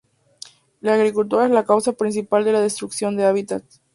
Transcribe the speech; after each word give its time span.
La 0.79 0.95
agricultura 0.95 1.45
es 1.45 1.51
la 1.51 1.63
causa 1.63 1.93
principal 1.93 2.43
de 2.43 2.53
la 2.53 2.61
destrucción 2.61 3.15
de 3.15 3.25
hábitats. 3.27 3.81